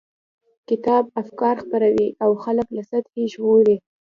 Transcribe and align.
کتاب 0.69 1.03
افکار 1.21 1.55
خپروي 1.63 2.07
او 2.23 2.31
خلک 2.43 2.67
له 2.77 2.83
سلطې 2.89 3.23
ژغوري. 3.33 3.77